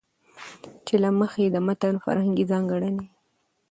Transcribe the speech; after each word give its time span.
چې 0.85 0.95
له 1.03 1.09
مخې 1.19 1.39
يې 1.45 1.49
د 1.55 1.57
متن 1.67 1.95
فرهنګي 2.03 2.45
ځانګړنې 2.51 3.05